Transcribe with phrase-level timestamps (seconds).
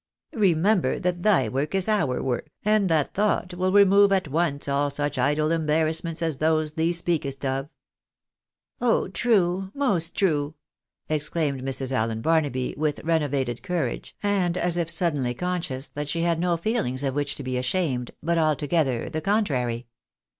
[0.33, 4.89] "Remember that thy work is our work, and that thought will remove at once all
[4.89, 7.69] such idle embarrassments as those thee speakest of.""
[8.81, 9.69] Oh true!
[9.75, 10.55] most true!"
[11.07, 11.91] exclaimed Mrs.
[11.91, 17.03] Allen Barnaby, with renovated courage, and as if suddenly conscious that she had no feelings
[17.03, 19.85] of which to be ashamed, but altogether the contrary.